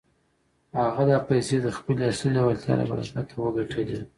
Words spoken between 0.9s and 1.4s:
دا